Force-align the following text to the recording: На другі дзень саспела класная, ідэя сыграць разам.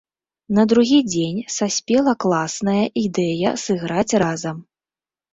На 0.59 0.63
другі 0.71 0.99
дзень 1.09 1.41
саспела 1.55 2.13
класная, 2.25 2.85
ідэя 3.01 3.51
сыграць 3.65 4.17
разам. 4.25 4.57